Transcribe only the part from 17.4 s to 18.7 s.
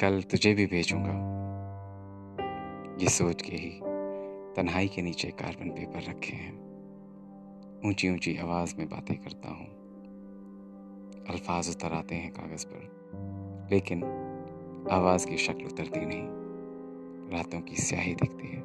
की स्याही दिखती है।